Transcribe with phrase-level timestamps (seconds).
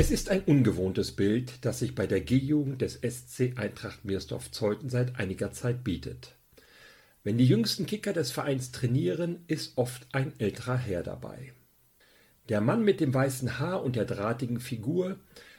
[0.00, 5.18] Es ist ein ungewohntes Bild, das sich bei der G-Jugend des SC Eintracht Meersdorf-Zeuthen seit
[5.18, 6.36] einiger Zeit bietet.
[7.24, 11.52] Wenn die jüngsten Kicker des Vereins trainieren, ist oft ein älterer Herr dabei.
[12.48, 15.18] Der Mann mit dem weißen Haar und der drahtigen Figur,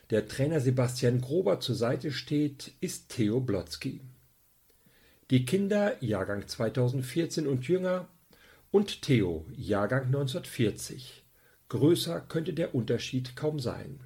[0.10, 4.00] der Trainer Sebastian Grober zur Seite steht, ist Theo Blotzky.
[5.32, 8.08] Die Kinder Jahrgang 2014 und jünger
[8.72, 11.26] und Theo Jahrgang 1940.
[11.68, 14.00] Größer könnte der Unterschied kaum sein.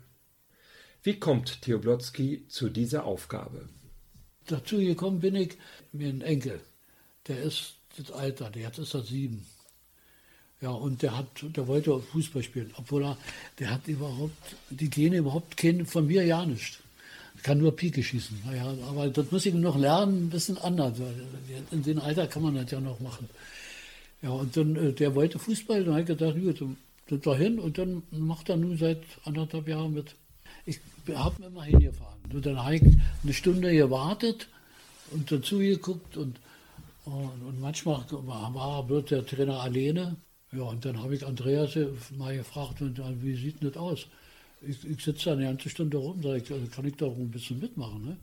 [1.04, 3.68] Wie kommt Theo Blotzky zu dieser Aufgabe?
[4.48, 5.58] Dazu gekommen bin ich
[5.92, 6.62] mir ein Enkel.
[7.28, 9.46] Der ist das Alter, der jetzt ist er sieben.
[10.62, 13.18] Ja, und der hat, der wollte Fußball spielen, obwohl er,
[13.60, 16.80] der hat überhaupt, die Gene überhaupt kennen, von mir ja nicht.
[17.36, 18.42] Ich kann nur Pike schießen.
[18.46, 20.98] Naja, aber das muss ich noch lernen, ein bisschen anders.
[21.72, 23.30] In dem Alter kann man das ja noch machen.
[24.22, 27.78] Ja, und dann, äh, der wollte Fußball, dann habe ich gedacht, gut, dann dahin und
[27.78, 30.16] dann macht er nun seit anderthalb Jahren mit.
[30.66, 30.80] Ich
[31.14, 32.20] habe mir immer hingefahren.
[32.32, 32.84] Und dann habe ich
[33.24, 34.48] eine Stunde gewartet
[35.12, 36.40] und dazu geguckt und,
[37.06, 38.54] und, und manchmal war,
[38.88, 40.16] war der Trainer alleine.
[40.52, 41.76] Ja, und dann habe ich Andreas
[42.18, 44.08] mal gefragt, wie sieht das aus?
[44.62, 47.32] Ich, ich sitze da eine ganze Stunde rum, sage ich, also kann ich da ein
[47.32, 48.06] bisschen mitmachen?
[48.06, 48.18] Ne?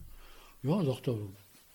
[0.63, 1.17] Ja, sagt er,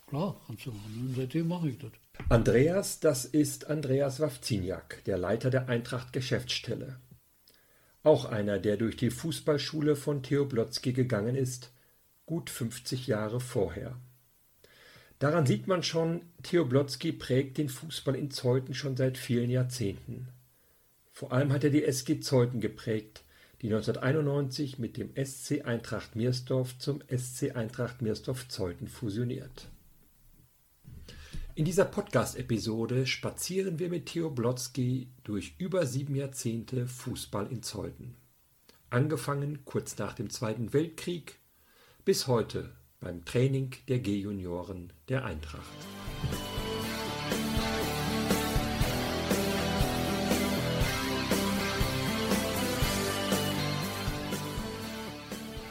[0.09, 1.07] klar, kannst du machen.
[1.09, 1.91] Und seitdem mache ich das.
[2.29, 6.97] Andreas, das ist Andreas Wawziniak, der Leiter der Eintracht Geschäftsstelle.
[8.07, 11.73] Auch einer, der durch die Fußballschule von Theo Blotzky gegangen ist,
[12.25, 13.99] gut 50 Jahre vorher.
[15.19, 20.29] Daran sieht man schon, Theo Blotzky prägt den Fußball in Zeuthen schon seit vielen Jahrzehnten.
[21.11, 23.25] Vor allem hat er die SG Zeuthen geprägt,
[23.61, 29.67] die 1991 mit dem SC Eintracht Miersdorf zum SC Eintracht Miersdorf Zeuthen fusioniert.
[31.57, 38.15] In dieser Podcast-Episode spazieren wir mit Theo Blotzky durch über sieben Jahrzehnte Fußball in Zeuthen.
[38.91, 41.41] Angefangen kurz nach dem Zweiten Weltkrieg
[42.05, 45.65] bis heute beim Training der G-Junioren der Eintracht.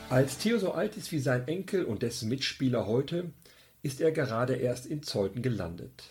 [0.10, 3.34] Als Theo so alt ist wie sein Enkel und dessen Mitspieler heute,
[3.86, 6.06] ist er gerade erst in Zeuthen gelandet.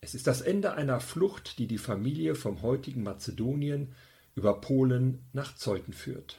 [0.00, 3.92] Es ist das Ende einer Flucht, die die Familie vom heutigen Mazedonien
[4.34, 6.38] über Polen nach Zeuthen führt.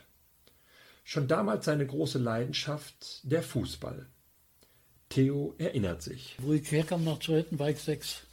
[1.04, 4.08] Schon damals seine große Leidenschaft, der Fußball.
[5.10, 6.36] Theo erinnert sich.
[6.40, 8.24] Wo ich herkam nach Zeuthen, war ich sechs.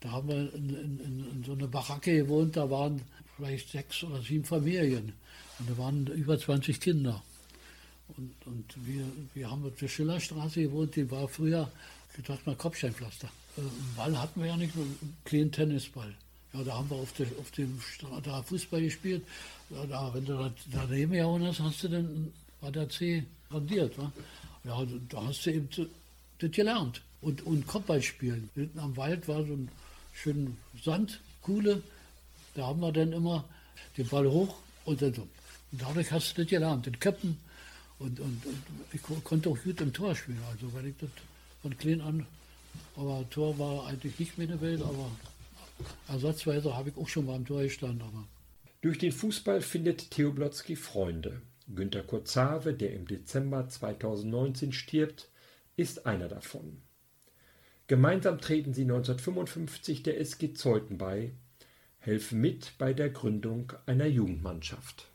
[0.00, 3.02] Da haben wir in, in, in, so einer Baracke gewohnt, da waren
[3.36, 5.12] vielleicht sechs oder sieben Familien.
[5.60, 7.22] Und da waren über 20 Kinder.
[8.16, 11.70] Und, und wir, wir haben auf der Schillerstraße gewohnt, die war früher,
[12.14, 13.28] gedacht mal Kopfsteinpflaster.
[13.56, 13.60] Äh,
[13.96, 16.14] Ball hatten wir ja nicht, einen kleinen Tennisball.
[16.52, 17.80] Ja, da haben wir auf, der, auf dem
[18.22, 19.22] da Fußball gespielt.
[19.68, 23.98] Da, wenn du da daneben gehauen hast, hast du dann, war der C randiert.
[23.98, 24.10] Wa?
[24.64, 25.68] Ja, da hast du eben
[26.38, 27.02] das gelernt.
[27.20, 28.48] Und, und Kopfball spielen.
[28.54, 29.68] Hinten am Wald war so ein
[30.14, 30.50] schöner
[30.82, 31.82] Sandkuhle.
[32.54, 33.44] Da haben wir dann immer
[33.96, 35.22] den Ball hoch und dann so.
[35.72, 36.86] Und dadurch hast du das gelernt.
[36.86, 37.38] Den Köppen
[37.98, 38.62] und, und, und,
[38.92, 41.10] ich konnte auch gut im Tor spielen, also weil ich das
[41.62, 42.26] von klein an,
[42.96, 45.10] aber Tor war eigentlich nicht meine Welt, aber
[46.08, 48.02] ersatzweise habe ich auch schon mal im Tor gestanden.
[48.02, 48.26] Aber.
[48.80, 51.42] Durch den Fußball findet Theo Blotzky Freunde.
[51.74, 55.28] Günter Kurzave, der im Dezember 2019 stirbt,
[55.76, 56.82] ist einer davon.
[57.88, 61.32] Gemeinsam treten sie 1955 der SG Zeuthen bei,
[61.98, 65.08] helfen mit bei der Gründung einer Jugendmannschaft.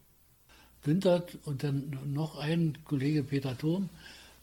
[0.84, 3.90] Wintert und dann noch ein Kollege Peter Thurm.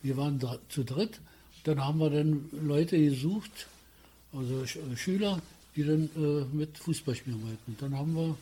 [0.02, 1.20] Wir waren da zu dritt.
[1.64, 3.67] Dann haben wir dann Leute gesucht,
[4.32, 4.64] also
[4.96, 5.43] Schüler,
[5.75, 7.76] die dann äh, mit Fußball spielen wollten.
[7.81, 8.37] Dann haben wir,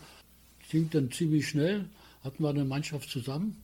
[0.71, 1.87] ging dann ziemlich schnell,
[2.23, 3.63] hatten wir eine Mannschaft zusammen.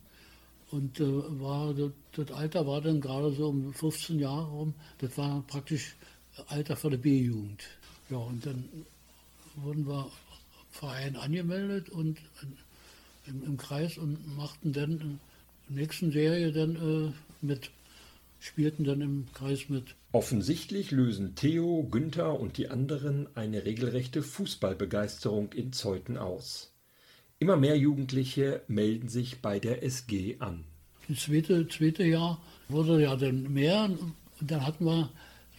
[0.71, 1.05] Und äh,
[1.41, 4.75] war, das, das, Alter war dann gerade so um 15 Jahre rum.
[4.99, 5.95] Das war praktisch
[6.49, 7.63] Alter für die B-Jugend.
[8.09, 8.65] Ja, und dann
[9.57, 10.11] wurden wir
[10.71, 12.19] Verein angemeldet und
[13.27, 15.19] im, im Kreis und machten dann in
[15.69, 17.13] der nächsten Serie dann äh,
[17.45, 17.71] mit,
[18.41, 19.95] spielten dann im Kreis mit.
[20.13, 26.73] Offensichtlich lösen Theo, Günther und die anderen eine regelrechte Fußballbegeisterung in Zeuthen aus.
[27.39, 30.65] Immer mehr Jugendliche melden sich bei der SG an.
[31.09, 33.91] Das zweite, zweite Jahr wurde ja dann mehr
[34.41, 35.11] und dann hatten wir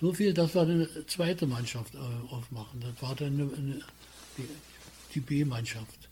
[0.03, 1.97] So viel, dass wir eine zweite Mannschaft äh,
[2.29, 2.81] aufmachen.
[2.81, 3.81] Das war dann eine, eine,
[5.15, 6.09] die B-Mannschaft.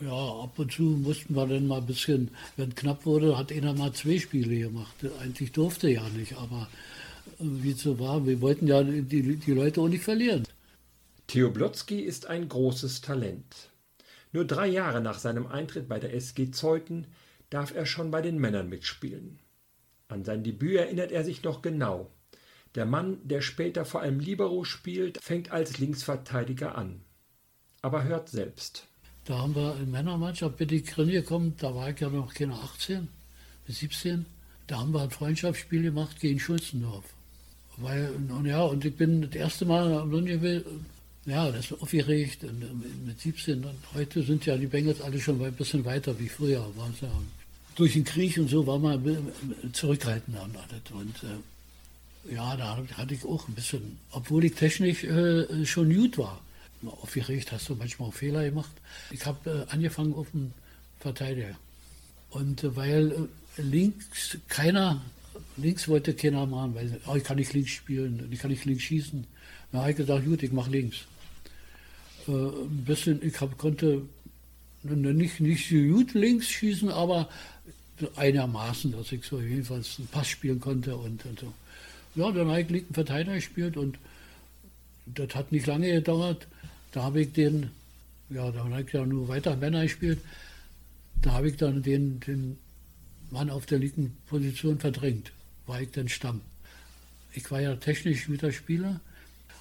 [0.00, 3.72] Ja, ab und zu mussten wir dann mal ein bisschen, wenn knapp wurde, hat einer
[3.72, 4.94] mal zwei Spiele gemacht.
[5.20, 6.68] Eigentlich durfte ja nicht, aber
[7.38, 10.46] äh, wie es so war, wir wollten ja die, die Leute auch nicht verlieren.
[11.28, 13.70] Theo Blotzky ist ein großes Talent.
[14.32, 17.06] Nur drei Jahre nach seinem Eintritt bei der SG Zeuthen
[17.48, 19.38] darf er schon bei den Männern mitspielen.
[20.08, 22.10] An sein Debüt erinnert er sich noch genau.
[22.74, 27.00] Der Mann, der später vor allem Libero spielt, fängt als Linksverteidiger an.
[27.80, 28.86] Aber hört selbst.
[29.26, 33.08] Da haben wir in Männermannschaft bin ich reingekommen, da war ich ja noch keine 18,
[33.66, 34.24] bis 17.
[34.68, 37.04] Da haben wir ein Freundschaftsspiel gemacht gegen Schulzendorf.
[37.76, 40.64] Weil, und ja, und ich bin das erste Mal am Lungewill,
[41.26, 43.64] ja, das ist aufgeregt und mit 17.
[43.64, 46.64] Und heute sind ja die Bengals alle schon ein bisschen weiter wie früher.
[46.76, 47.10] Waren ja
[47.74, 49.32] durch den Krieg und so war man
[49.72, 50.90] zurückhaltender und alles.
[50.92, 56.16] Und äh, ja, da hatte ich auch ein bisschen, obwohl ich technisch äh, schon gut
[56.16, 56.40] war
[56.84, 58.72] aufgeregt, hast du manchmal auch Fehler gemacht.
[59.10, 60.52] Ich habe äh, angefangen auf dem
[61.00, 61.56] Verteidiger.
[62.30, 63.12] Und äh, weil
[63.56, 65.02] äh, links keiner,
[65.56, 68.84] links wollte keiner machen, weil oh, ich kann nicht links spielen, ich kann nicht links
[68.84, 69.26] schießen.
[69.72, 70.98] Dann habe ich gesagt, gut, ich mache links.
[72.28, 74.02] Äh, ein bisschen, ich hab, konnte
[74.82, 77.28] nicht, nicht so gut links schießen, aber
[78.16, 81.52] einigermaßen, dass ich so jedenfalls einen Pass spielen konnte und, und so.
[82.14, 83.98] Ja, dann habe ich linken Verteidiger gespielt und
[85.06, 86.46] das hat nicht lange gedauert.
[86.92, 87.70] Da habe ich den,
[88.30, 90.20] ja, da habe ich ja nur weiter Männer gespielt.
[91.22, 92.58] Da habe ich dann den, den
[93.30, 95.32] Mann auf der linken Position verdrängt,
[95.66, 96.40] war ich dann Stamm.
[97.32, 99.00] Ich war ja technisch guter Spieler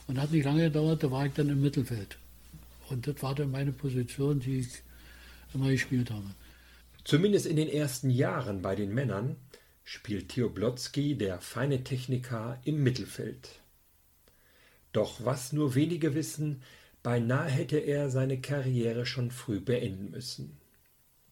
[0.07, 2.17] und hat nicht lange gedauert, da war ich dann im Mittelfeld.
[2.89, 4.67] Und das war dann meine Position, die ich
[5.53, 6.25] immer gespielt habe.
[7.03, 9.35] Zumindest in den ersten Jahren bei den Männern
[9.83, 13.49] spielt Theo Blotzky, der feine Techniker, im Mittelfeld.
[14.95, 16.61] Doch was nur wenige wissen,
[17.03, 20.57] Beinahe hätte er seine Karriere schon früh beenden müssen.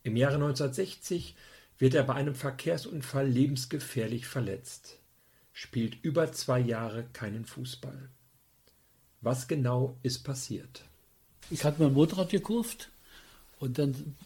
[0.03, 1.33] Im Jahre 1960
[1.77, 4.99] wird er bei einem Verkehrsunfall lebensgefährlich verletzt,
[5.53, 8.09] spielt über zwei Jahre keinen Fußball.
[9.21, 10.83] Was genau ist passiert?
[11.49, 12.89] Ich hatte mein Motorrad gekauft
[13.59, 14.17] und dann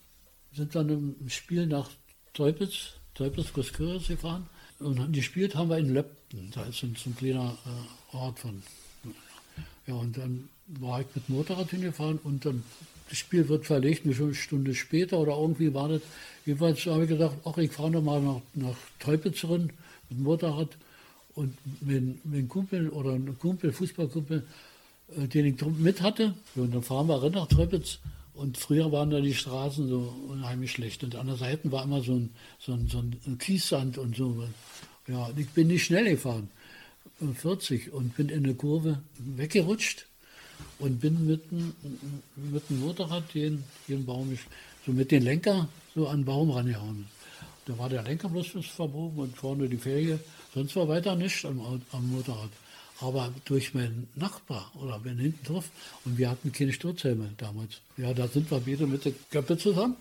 [0.51, 1.91] sind wir im Spiel nach
[2.33, 4.49] Teupitz, Teupitz Großküritz gefahren
[4.79, 6.49] und gespielt haben wir in Löpten.
[6.55, 7.55] Da ist so ein kleiner
[8.11, 8.63] äh, Ort von.
[9.87, 12.63] Ja, und dann war ich mit Motorrad hingefahren und dann
[13.09, 16.01] das Spiel wird verlegt, eine Stunde später oder irgendwie war das.
[16.45, 19.71] Jedenfalls habe ich gesagt, ach, ich fahre nochmal nach, nach Teupitz mit
[20.11, 20.69] dem Motorrad
[21.35, 24.45] und mit, mit einem Kumpel oder einem Kumpel, Fußballkumpel,
[25.15, 26.33] äh, den ich mit hatte.
[26.55, 27.99] Und dann fahren wir rein nach Teupitz
[28.33, 31.03] und früher waren da die Straßen so unheimlich schlecht.
[31.03, 32.29] Und an der Seite war immer so ein,
[32.59, 34.43] so ein, so ein Kiessand und so.
[35.07, 36.49] Ja, ich bin nicht schnell gefahren,
[37.35, 40.05] 40, und bin in eine Kurve weggerutscht
[40.79, 44.37] und bin mit, mit dem Motorrad den, den Baum,
[44.85, 47.07] so mit den Lenker so an den Baum rangehauen.
[47.65, 50.19] Da war der Lenker bloß verbogen und vorne die Felge,
[50.53, 52.51] sonst war weiter nichts am, am Motorrad.
[52.99, 55.69] Aber durch meinen Nachbar oder meinen hinten drauf
[56.05, 57.81] und wir hatten keine Sturzhelme damals.
[57.97, 59.95] Ja, da sind wir wieder mit der Köppe zusammen.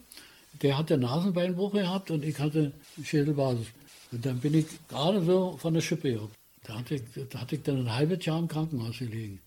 [0.62, 2.72] Der hatte Nasenbeinbruch gehabt und ich hatte
[3.02, 3.66] Schädelbasis.
[4.12, 6.34] Und dann bin ich gerade so von der Schippe gehabt.
[6.66, 9.40] Da hatte, ich, da hatte ich dann ein halbes Jahr im Krankenhaus gelegen.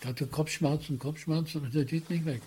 [0.00, 2.40] Ich hatte Kopfschmerzen, Kopfschmerzen und der geht nicht weg.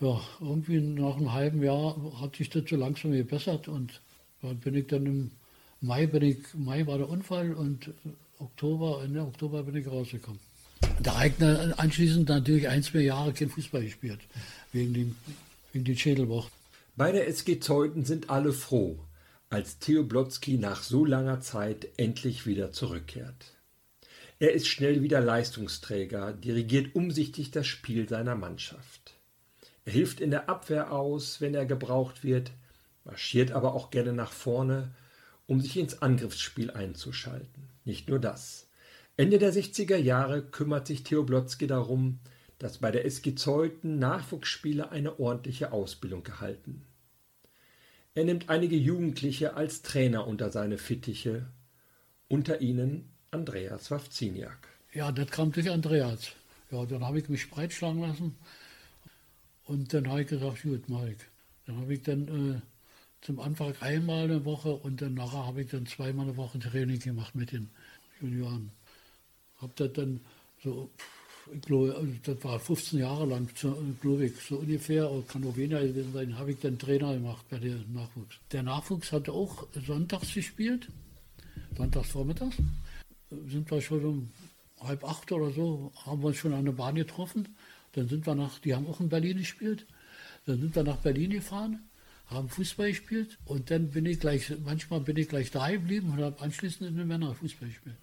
[0.00, 4.00] Ja, irgendwie nach einem halben Jahr hat sich das so langsam gebessert und
[4.42, 5.30] dann bin ich dann im
[5.80, 7.90] Mai, bin ich, Mai war der Unfall und
[8.38, 10.40] Oktober, Ende Oktober bin ich rausgekommen.
[11.02, 14.20] Da habe ich anschließend natürlich ein, zwei Jahre kein Fußball gespielt,
[14.72, 15.16] wegen dem,
[15.72, 16.48] wegen dem Schädelbruch.
[16.96, 18.98] Bei der SG Zeuthen sind alle froh,
[19.48, 23.56] als Theo Blotzky nach so langer Zeit endlich wieder zurückkehrt.
[24.38, 29.14] Er ist schnell wieder Leistungsträger, dirigiert umsichtig das Spiel seiner Mannschaft.
[29.84, 32.50] Er hilft in der Abwehr aus, wenn er gebraucht wird,
[33.04, 34.90] marschiert aber auch gerne nach vorne,
[35.46, 37.68] um sich ins Angriffsspiel einzuschalten.
[37.84, 38.68] Nicht nur das.
[39.16, 42.18] Ende der 60er Jahre kümmert sich Theo Blotzky darum,
[42.58, 46.82] dass bei der SG Zeuthen Nachwuchsspieler eine ordentliche Ausbildung erhalten.
[48.16, 51.44] Er nimmt einige Jugendliche als Trainer unter seine Fittiche,
[52.28, 54.56] unter ihnen Andreas Wawziniak.
[54.94, 56.32] Ja, das kam durch Andreas.
[56.70, 58.34] Ja, dann habe ich mich breitschlagen lassen
[59.64, 61.26] und dann habe ich gesagt, gut, Mike.
[61.66, 62.60] Dann habe ich dann äh,
[63.20, 67.00] zum Anfang einmal eine Woche und dann nachher habe ich dann zweimal eine Woche Training
[67.00, 67.68] gemacht mit den
[68.22, 68.70] Junioren.
[69.56, 70.20] Habe das dann
[70.64, 70.90] so,
[71.48, 73.48] also das war 15 Jahre lang,
[74.00, 77.58] glaube ich, so ungefähr, kann auch weniger gewesen sein, habe ich dann Trainer gemacht bei
[77.58, 78.36] dem Nachwuchs.
[78.52, 80.88] Der Nachwuchs hat auch sonntags gespielt,
[81.76, 82.56] sonntags vormittags
[83.30, 84.30] sind wir schon um
[84.80, 87.48] halb acht oder so, haben wir uns schon an der Bahn getroffen.
[87.92, 89.86] Dann sind wir nach, die haben auch in Berlin gespielt.
[90.44, 91.80] Dann sind wir nach Berlin gefahren,
[92.26, 96.22] haben Fußball gespielt und dann bin ich gleich, manchmal bin ich gleich da geblieben und
[96.22, 97.96] habe anschließend in den Männer Fußball gespielt.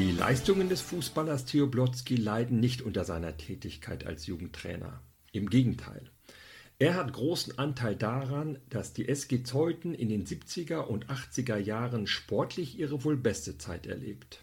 [0.00, 5.02] Die Leistungen des Fußballers Theo Blotzky leiden nicht unter seiner Tätigkeit als Jugendtrainer.
[5.30, 6.10] Im Gegenteil.
[6.78, 12.06] Er hat großen Anteil daran, dass die SG Zeuthen in den 70er und 80er Jahren
[12.06, 14.42] sportlich ihre wohl beste Zeit erlebt.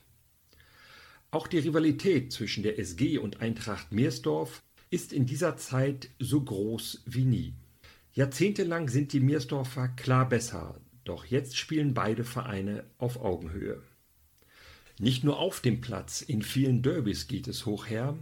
[1.31, 4.61] Auch die Rivalität zwischen der SG und Eintracht Meersdorf
[4.91, 7.55] ist in dieser Zeit so groß wie nie.
[8.13, 13.81] Jahrzehntelang sind die Meersdorfer klar besser, doch jetzt spielen beide Vereine auf Augenhöhe.
[14.99, 18.17] Nicht nur auf dem Platz, in vielen Derbys geht es hoch her.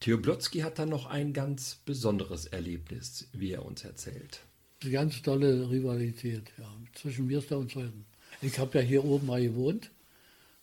[0.00, 4.40] Theo Blotzky hat dann noch ein ganz besonderes Erlebnis, wie er uns erzählt.
[4.82, 8.06] Eine ganz tolle Rivalität ja, zwischen Mirster und Zeugen.
[8.40, 9.90] Ich habe ja hier oben mal gewohnt,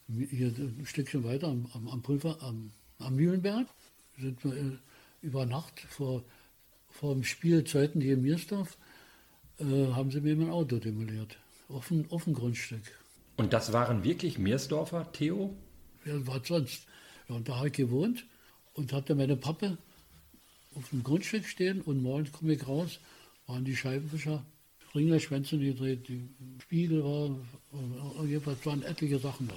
[0.08, 3.68] hier ein Stückchen weiter am, am, Pulver, am, am Mühlenberg.
[4.20, 4.78] Sind wir äh,
[5.22, 6.24] über Nacht vor,
[6.90, 8.78] vor dem Spiel Zeiten hier in Miersdorf,
[9.60, 9.64] äh,
[9.94, 11.38] haben sie mir mein Auto demoliert.
[11.70, 12.82] Auf ein Grundstück.
[13.38, 15.56] Und das waren wirklich Meersdorfer, Theo?
[16.04, 16.86] Wer war sonst?
[17.30, 18.26] Ja, und da habe ich gewohnt
[18.74, 19.78] und hatte meine Pappe
[20.76, 23.00] auf dem Grundstück stehen und morgens komme ich raus,
[23.46, 24.44] waren die Scheibenwischer,
[24.96, 26.30] Ringelschwänze gedreht, die
[26.62, 27.38] Spiegel war,
[28.26, 29.56] jedenfalls waren etliche Sachen da.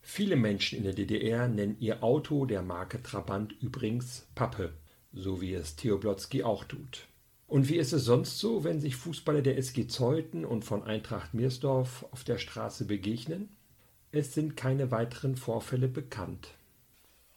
[0.00, 4.72] Viele Menschen in der DDR nennen ihr Auto der Marke Trabant übrigens Pappe,
[5.12, 7.08] so wie es Theo Blotzky auch tut.
[7.48, 11.32] Und wie ist es sonst so, wenn sich Fußballer der SG Zeuthen und von Eintracht
[11.32, 13.48] Meersdorf auf der Straße begegnen?
[14.12, 16.48] Es sind keine weiteren Vorfälle bekannt.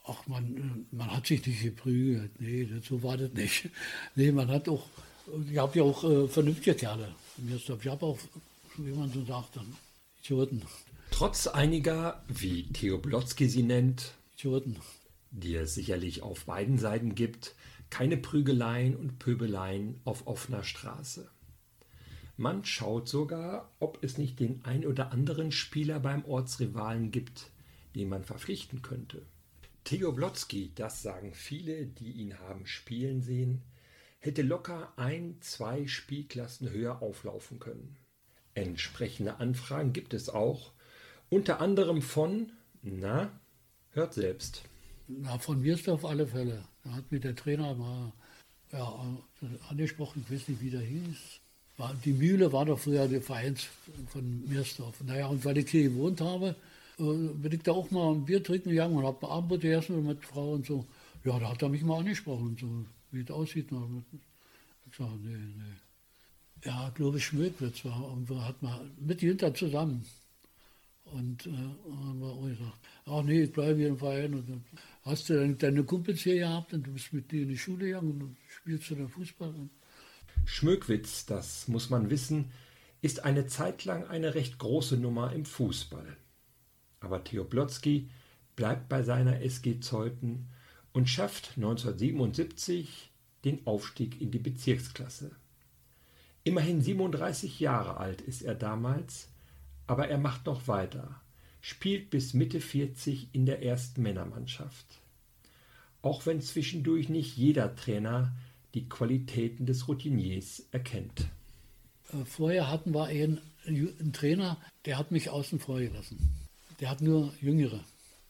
[0.05, 2.31] Ach, man, man hat sich nicht geprügelt.
[2.41, 3.69] Nee, so war das nicht.
[4.15, 4.85] Nee, man hat auch,
[5.49, 7.85] ich habe ja auch äh, vernünftige Kerle in Meersdorf.
[7.85, 8.19] Ich habe auch,
[8.77, 9.75] wie man so sagt, dann
[10.21, 10.61] Idioten.
[11.11, 14.75] Trotz einiger, wie Theo Blotzky sie nennt, Idioten.
[15.31, 17.55] die es sicherlich auf beiden Seiten gibt,
[17.91, 21.29] keine Prügeleien und Pöbeleien auf offener Straße.
[22.37, 27.51] Man schaut sogar, ob es nicht den ein oder anderen Spieler beim Ortsrivalen gibt,
[27.93, 29.21] den man verpflichten könnte.
[29.83, 33.61] Theo Blotzky, das sagen viele, die ihn haben spielen sehen,
[34.19, 37.97] hätte locker ein, zwei Spielklassen höher auflaufen können.
[38.53, 40.71] Entsprechende Anfragen gibt es auch,
[41.29, 43.31] unter anderem von, na,
[43.91, 44.63] hört selbst.
[45.19, 46.63] Na, von mir ist auf alle Fälle.
[46.83, 48.11] Da hat mir der Trainer mal
[48.71, 49.17] ja,
[49.69, 51.39] angesprochen, ich weiß nicht, wie der hieß.
[52.05, 53.67] Die Mühle war doch früher der Vereins
[54.09, 55.01] von Meersdorf.
[55.03, 56.55] Naja, und weil ich hier gewohnt habe,
[56.99, 60.23] äh, bin ich da auch mal ein Bier trinken gegangen und habe Abendbrot gegessen mit
[60.23, 60.85] Frau und so.
[61.23, 62.67] Ja, da hat er mich mal angesprochen, so,
[63.11, 63.67] wie es aussieht.
[63.71, 66.69] Ich sage, nee, nee.
[66.69, 68.11] Ja, glaube ich, Schmöckwitz war.
[68.11, 70.05] Und wir hatten mal mit Hinter zusammen.
[71.05, 74.35] Und äh, haben wir auch gesagt, ach nee, ich bleibe hier im Verein.
[74.35, 74.63] Und
[75.03, 77.85] hast du dann deine Kumpels hier gehabt und du bist mit denen in die Schule
[77.85, 79.53] gegangen und spielst du dann Fußball.
[80.45, 82.51] Schmöckwitz, das muss man wissen,
[83.01, 86.17] ist eine Zeit lang eine recht große Nummer im Fußball.
[86.99, 88.09] Aber Theo Blotzky
[88.55, 90.49] bleibt bei seiner SG Zeuthen
[90.93, 93.11] und schafft 1977
[93.43, 95.35] den Aufstieg in die Bezirksklasse.
[96.43, 99.29] Immerhin 37 Jahre alt ist er damals,
[99.87, 101.20] aber er macht noch weiter,
[101.61, 104.85] spielt bis Mitte 40 in der ersten Männermannschaft.
[106.01, 108.35] Auch wenn zwischendurch nicht jeder Trainer
[108.73, 111.27] die Qualitäten des Routiniers erkennt.
[112.11, 116.17] Äh, vorher hatten wir einen, einen Trainer, der hat mich außen vor gelassen.
[116.79, 117.83] Der hat nur Jüngere.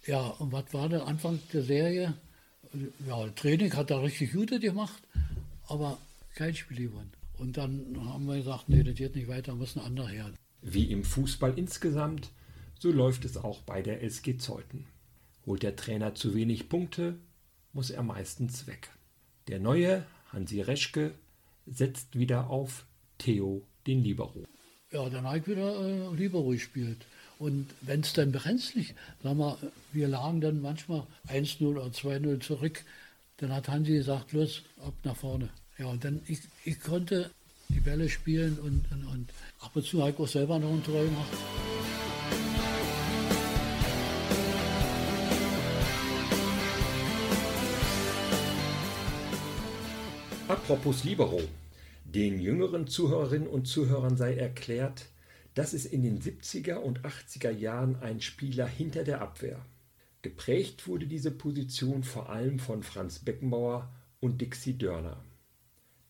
[0.05, 2.13] Ja, und was war der Anfang der Serie?
[3.07, 5.01] Ja, Training hat er richtig gut gemacht,
[5.67, 5.97] aber
[6.35, 7.11] kein Spiel gewonnen.
[7.37, 10.31] Und dann haben wir gesagt, nee, das geht nicht weiter, muss ein anderer her.
[10.61, 12.29] Wie im Fußball insgesamt,
[12.81, 14.87] so läuft es auch bei der SG Zeuthen.
[15.45, 17.15] Holt der Trainer zu wenig Punkte,
[17.73, 18.89] muss er meistens weg.
[19.47, 21.13] Der neue Hansi Reschke
[21.67, 22.85] setzt wieder auf
[23.19, 24.45] Theo den Libero.
[24.91, 27.05] Ja, dann ich wieder äh, Libero gespielt.
[27.37, 29.57] Und wenn es dann brenzlig, sagen wir,
[29.93, 32.83] wir lagen dann manchmal 1-0 oder 2-0 zurück,
[33.37, 35.49] dann hat Hansi gesagt, los, ab nach vorne.
[35.77, 37.29] Ja, und dann, ich, ich konnte
[37.69, 40.83] die Bälle spielen und, und, und ab und zu habe ich auch selber noch ein
[40.83, 41.29] Tor gemacht.
[50.51, 51.39] Apropos Libero.
[52.03, 55.05] Den jüngeren Zuhörerinnen und Zuhörern sei erklärt,
[55.53, 59.65] dass es in den 70er und 80er Jahren ein Spieler hinter der Abwehr.
[60.23, 65.23] Geprägt wurde diese Position vor allem von Franz Beckenbauer und Dixie Dörner.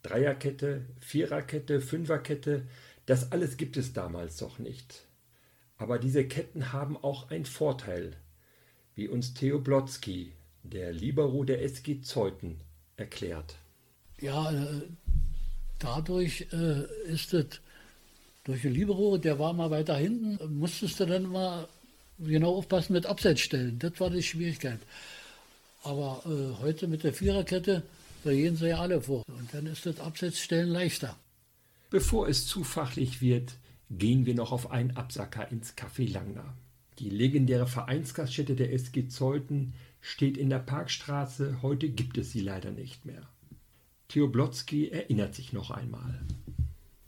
[0.02, 2.66] Dreierkette, Viererkette, Fünferkette,
[3.06, 5.06] das alles gibt es damals doch nicht.
[5.78, 8.18] Aber diese Ketten haben auch einen Vorteil,
[8.96, 10.34] wie uns Theo Blotzky,
[10.64, 12.60] der Libero der SG Zeuthen,
[12.98, 13.61] erklärt.
[14.22, 14.84] Ja, äh,
[15.80, 17.60] dadurch äh, ist es
[18.44, 21.68] durch den Libero, der war mal weiter hinten, musstest du dann mal
[22.20, 23.80] genau aufpassen mit Abseitsstellen.
[23.80, 24.80] Das war die Schwierigkeit.
[25.84, 27.84] Aber äh, heute mit der Viererkette,
[28.24, 29.24] da gehen sie ja alle vor.
[29.28, 31.18] Und dann ist das Abseitsstellen leichter.
[31.90, 33.56] Bevor es zu fachlich wird,
[33.90, 36.54] gehen wir noch auf einen Absacker ins Café Langner.
[37.00, 42.72] Die legendäre Vereinsgaststätte der SG Zeuthen steht in der Parkstraße, heute gibt es sie leider
[42.72, 43.28] nicht mehr.
[44.12, 46.20] Theo Blotzky erinnert sich noch einmal.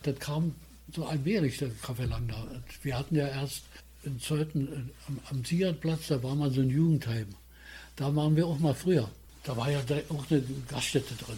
[0.04, 0.56] Das kam
[0.94, 2.48] so allmählich, der Café Langner.
[2.82, 3.64] Wir hatten ja erst
[4.06, 7.28] in Zeuthen äh, am, am Siegerplatz, da war mal so ein Jugendheim.
[7.98, 9.10] Da waren wir auch mal früher.
[9.44, 11.38] Da war ja auch eine Gaststätte drin.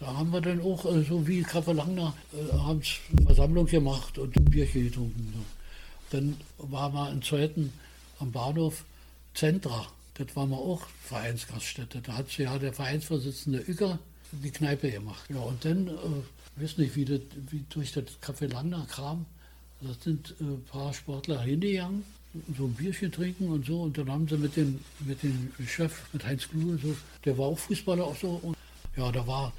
[0.00, 4.50] Da haben wir dann auch, äh, so wie Café Langner, äh, abends Versammlung gemacht und
[4.50, 5.44] Bierchen getrunken.
[6.08, 7.70] Dann war mal in Zeuthen
[8.18, 8.86] am Bahnhof
[9.34, 9.88] Zentra.
[10.14, 12.00] Das war mal auch Vereinsgaststätte.
[12.00, 13.98] Da hat ja der Vereinsvorsitzende Ücker
[14.32, 15.28] die Kneipe gemacht.
[15.28, 19.26] Ja, und dann, äh, weiß nicht, wie, das, wie durch das Café Langner kam,
[19.80, 22.04] da sind äh, ein paar Sportler hingegangen,
[22.56, 23.82] so ein Bierchen trinken und so.
[23.82, 27.46] Und dann haben sie mit dem, mit dem Chef, mit Heinz Kluge, so, der war
[27.46, 28.40] auch Fußballer auch so.
[28.42, 28.56] Und
[28.96, 29.52] ja, da war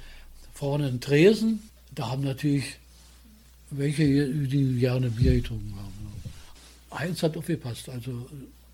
[0.54, 1.62] vorne ein Tresen.
[1.94, 2.76] Da haben natürlich
[3.70, 5.92] welche, die gerne Bier getrunken haben.
[6.90, 7.88] Heinz hat aufgepasst.
[7.88, 8.28] Also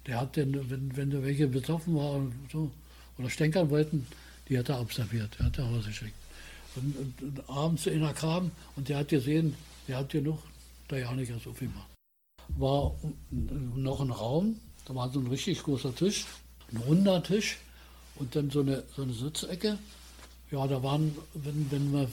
[0.06, 2.70] der hat denn, wenn, wenn da welche betroffen waren so,
[3.18, 4.06] oder stänkern wollten,
[4.48, 6.14] die hat er abserviert, der hat er rausgeschickt.
[6.76, 9.54] Und, und, und abends einer kam und der hat gesehen,
[9.88, 10.38] der hat genug,
[10.88, 11.88] da ja nicht so viel gemacht.
[12.48, 12.94] War
[13.74, 16.26] noch ein Raum, da war so ein richtig großer Tisch,
[16.72, 17.58] ein runder Tisch
[18.16, 19.78] und dann so eine, so eine Sitzecke.
[20.50, 22.08] Ja, da waren, wenn, wenn wir,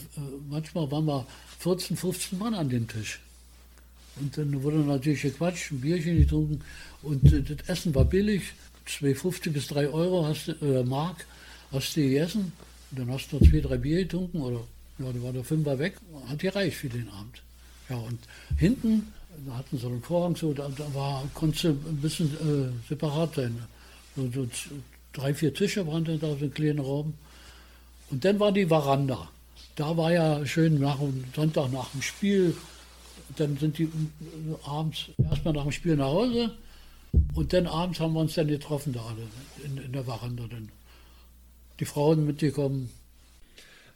[0.49, 1.25] manchmal waren wir
[1.59, 3.19] 14, 15 Mann an dem Tisch.
[4.19, 6.61] Und dann wurde natürlich gequatscht, ein Bierchen getrunken
[7.01, 8.53] und das Essen war billig,
[8.87, 11.25] 2,50 bis 3 Euro hast äh, Mark
[11.71, 12.53] hast du gegessen,
[12.91, 14.61] dann hast du zwei, drei Bier getrunken oder
[14.99, 17.41] ja, da war der Fünfer weg, hat gereicht für den Abend.
[17.89, 18.19] Ja, und
[18.57, 19.11] hinten,
[19.45, 23.35] da hatten sie einen Vorhang, so, da, da war, konntest du ein bisschen äh, separat
[23.35, 23.57] sein.
[24.15, 24.47] So, so,
[25.13, 27.13] drei, vier Tische brannten da, so ein kleiner Raum.
[28.09, 29.29] Und dann war die Veranda.
[29.75, 30.99] Da war ja schön nach
[31.35, 32.55] Sonntag nach dem Spiel,
[33.37, 33.89] dann sind die äh,
[34.65, 36.51] abends erstmal nach dem Spiel nach Hause
[37.33, 39.01] und dann abends haben wir uns dann getroffen da
[39.63, 40.43] in, in der Veranda.
[40.49, 40.69] Dann.
[41.81, 42.91] Die Frauen mitgekommen.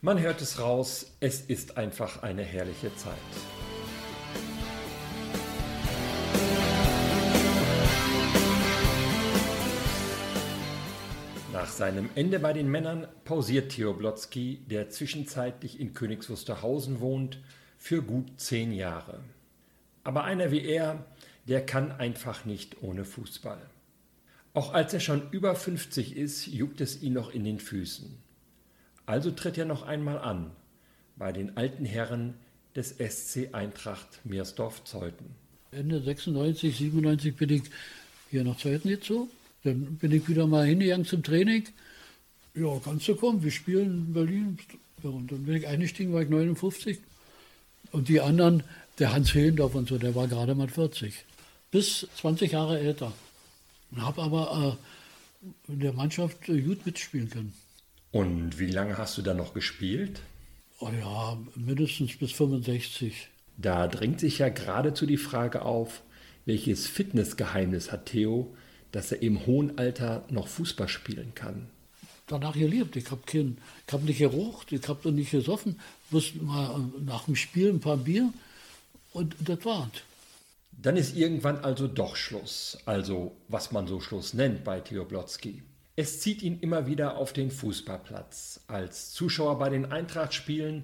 [0.02, 3.14] Man hört es raus, es ist einfach eine herrliche Zeit.
[11.54, 17.38] Nach seinem Ende bei den Männern pausiert Theo Blotzky, der zwischenzeitlich in Königs Wusterhausen wohnt,
[17.78, 19.20] für gut zehn Jahre.
[20.04, 21.06] Aber einer wie er,
[21.48, 23.62] der kann einfach nicht ohne Fußball.
[24.56, 28.10] Auch als er schon über 50 ist, juckt es ihn noch in den Füßen.
[29.06, 30.50] Also tritt er noch einmal an
[31.18, 32.36] bei den alten Herren
[32.74, 35.28] des SC Eintracht Meersdorf-Zeuthen.
[35.72, 37.64] Ende 96, 97 bin ich
[38.32, 39.30] hier nach Zeuthen gezogen.
[39.66, 41.66] Dann bin ich wieder mal hingegangen zum Training.
[42.54, 44.58] Ja, kannst du kommen, wir spielen in Berlin.
[45.04, 47.00] Ja, und dann bin ich eingestiegen, war ich 59.
[47.92, 48.64] Und die anderen,
[49.00, 51.26] der Hans Hehlendorf und so, der war gerade mal 40.
[51.72, 53.12] Bis 20 Jahre älter.
[53.96, 54.78] Und habe aber
[55.70, 57.54] äh, in der Mannschaft äh, gut mitspielen können.
[58.12, 60.22] Und wie lange hast du da noch gespielt?
[60.80, 63.30] Oh ja, mindestens bis 65.
[63.58, 66.02] Da drängt sich ja geradezu die Frage auf,
[66.46, 68.54] welches Fitnessgeheimnis hat Theo,
[68.92, 71.68] dass er im hohen Alter noch Fußball spielen kann?
[72.28, 72.96] danach gelebt.
[72.96, 73.22] Ich habe
[73.92, 75.80] hab nicht gerucht, ich habe nicht gesoffen,
[76.10, 78.32] bloß mal äh, nach dem Spiel ein paar Bier
[79.14, 79.90] und das war's.
[80.78, 85.64] Dann ist irgendwann also doch Schluss, also was man so Schluss nennt bei Theo Blotzky.
[85.96, 90.84] Es zieht ihn immer wieder auf den Fußballplatz, als Zuschauer bei den Eintracht-Spielen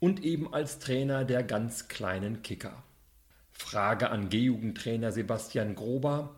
[0.00, 2.82] und eben als Trainer der ganz kleinen Kicker.
[3.52, 6.34] Frage an G-Jugendtrainer Sebastian Grober,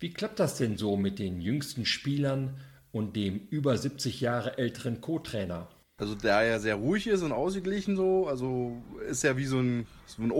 [0.00, 2.58] wie klappt das denn so mit den jüngsten Spielern
[2.90, 5.68] und dem über 70 Jahre älteren Co-Trainer.
[5.96, 9.86] Also da er sehr ruhig ist und ausgeglichen so, also ist er wie so ein,
[10.06, 10.30] so ein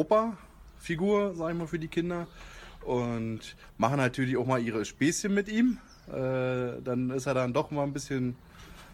[0.80, 2.26] Opa-Figur, sag ich mal, für die Kinder.
[2.84, 3.40] Und
[3.76, 5.78] machen natürlich auch mal ihre Späßchen mit ihm.
[6.08, 8.36] Äh, dann ist er dann doch mal ein bisschen,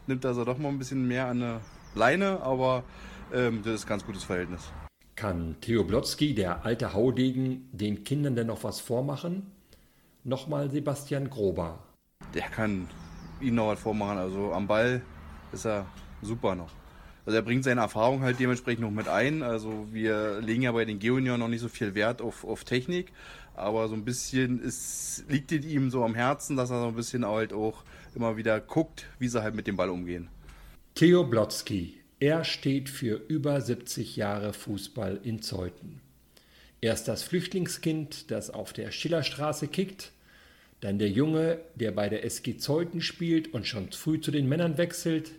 [0.06, 1.60] nimmt er doch mal ein bisschen mehr an eine
[1.94, 2.82] Leine, aber
[3.32, 4.62] ähm, das ist ein ganz gutes Verhältnis.
[5.14, 9.50] Kann Theo Blotzky, der alte Haudegen, den Kindern denn noch was vormachen?
[10.24, 11.78] Nochmal Sebastian Grober.
[12.34, 12.88] Der kann
[13.40, 14.18] ihm noch was vormachen.
[14.18, 15.00] Also am Ball
[15.52, 15.86] ist er
[16.20, 16.70] super noch.
[17.26, 19.42] Also er bringt seine Erfahrung halt dementsprechend noch mit ein.
[19.42, 23.12] Also wir legen ja bei den Geonioren noch nicht so viel Wert auf, auf Technik,
[23.54, 26.94] aber so ein bisschen ist, liegt es ihm so am Herzen, dass er so ein
[26.94, 27.82] bisschen halt auch
[28.14, 30.28] immer wieder guckt, wie sie halt mit dem Ball umgehen.
[30.94, 36.00] Theo Blotzky, er steht für über 70 Jahre Fußball in Zeuthen.
[36.80, 40.12] Erst das Flüchtlingskind, das auf der Schillerstraße kickt,
[40.80, 44.78] dann der Junge, der bei der SG Zeuthen spielt und schon früh zu den Männern
[44.78, 45.32] wechselt,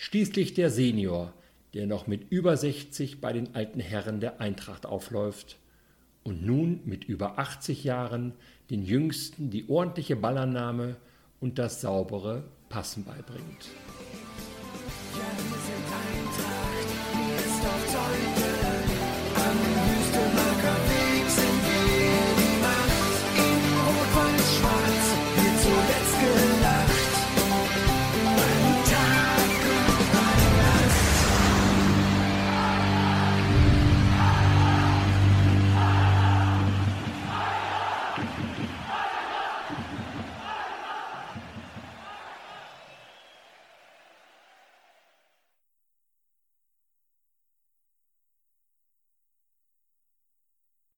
[0.00, 1.34] schließlich der Senior,
[1.74, 5.58] der noch mit über 60 bei den alten Herren der Eintracht aufläuft
[6.22, 8.32] und nun mit über 80 Jahren
[8.70, 10.96] den Jüngsten die ordentliche Ballannahme
[11.38, 13.68] und das saubere Passen beibringt.
[15.12, 15.84] Ja, wir sind
[16.16, 17.36] Eintracht, wir
[20.54, 20.59] ist.